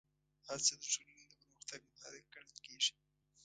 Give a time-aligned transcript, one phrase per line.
[0.47, 2.93] هڅه د ټولنې د پرمختګ محرک ګڼل کېږي.